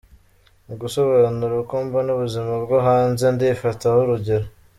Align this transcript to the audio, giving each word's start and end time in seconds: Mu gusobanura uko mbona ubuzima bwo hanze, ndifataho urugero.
Mu 0.67 0.73
gusobanura 0.81 1.53
uko 1.63 1.73
mbona 1.85 2.09
ubuzima 2.15 2.53
bwo 2.63 2.77
hanze, 2.87 3.23
ndifataho 3.33 3.97
urugero. 4.03 4.45